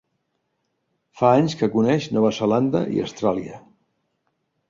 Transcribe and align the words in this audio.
Fa 1.21 1.33
anys 1.41 1.57
que 1.59 1.69
coneix 1.75 2.07
Nova 2.17 2.33
Zelanda 2.39 2.83
i 2.97 3.05
Austràlia. 3.05 3.63